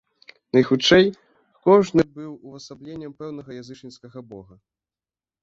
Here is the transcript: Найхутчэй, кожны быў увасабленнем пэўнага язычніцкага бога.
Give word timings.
Найхутчэй, 0.57 1.05
кожны 1.69 2.05
быў 2.15 2.31
увасабленнем 2.47 3.11
пэўнага 3.21 3.51
язычніцкага 3.61 4.19
бога. 4.33 4.55